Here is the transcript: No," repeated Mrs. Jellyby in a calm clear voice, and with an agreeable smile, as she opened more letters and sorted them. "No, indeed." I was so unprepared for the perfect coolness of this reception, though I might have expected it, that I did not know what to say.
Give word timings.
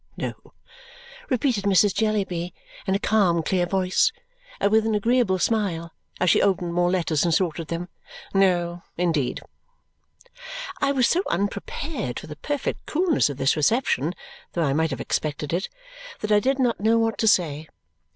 No," 0.17 0.33
repeated 1.29 1.65
Mrs. 1.65 1.93
Jellyby 1.93 2.55
in 2.87 2.95
a 2.95 2.99
calm 2.99 3.43
clear 3.43 3.67
voice, 3.67 4.11
and 4.59 4.71
with 4.71 4.83
an 4.87 4.95
agreeable 4.95 5.37
smile, 5.37 5.93
as 6.19 6.31
she 6.31 6.41
opened 6.41 6.73
more 6.73 6.89
letters 6.89 7.23
and 7.23 7.31
sorted 7.31 7.67
them. 7.67 7.87
"No, 8.33 8.81
indeed." 8.97 9.41
I 10.79 10.91
was 10.91 11.07
so 11.07 11.21
unprepared 11.29 12.19
for 12.19 12.25
the 12.25 12.35
perfect 12.35 12.87
coolness 12.87 13.29
of 13.29 13.37
this 13.37 13.55
reception, 13.55 14.15
though 14.53 14.63
I 14.63 14.73
might 14.73 14.89
have 14.89 15.01
expected 15.01 15.53
it, 15.53 15.69
that 16.21 16.31
I 16.31 16.39
did 16.39 16.57
not 16.57 16.79
know 16.79 16.97
what 16.97 17.19
to 17.19 17.27
say. 17.27 17.67